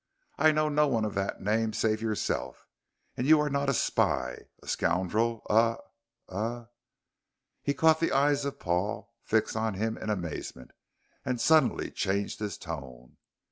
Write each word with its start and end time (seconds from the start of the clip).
"I 0.39 0.51
know 0.51 0.67
no 0.67 0.87
one 0.87 1.05
of 1.05 1.13
that 1.13 1.41
name 1.43 1.73
save 1.73 2.01
yourself, 2.01 2.65
and 3.15 3.27
you 3.27 3.39
are 3.39 3.51
not 3.51 3.69
a 3.69 3.73
spy 3.75 4.47
a 4.63 4.67
scoundrel 4.67 5.45
a 5.47 5.77
a" 6.27 6.69
He 7.61 7.75
caught 7.75 7.99
the 7.99 8.11
eyes 8.11 8.43
of 8.43 8.57
Paul 8.59 9.13
fixed 9.21 9.55
on 9.55 9.75
him 9.75 9.99
in 9.99 10.09
amazement, 10.09 10.71
and 11.23 11.39
suddenly 11.39 11.91
changed 11.91 12.39
his 12.39 12.57
tone. 12.57 13.17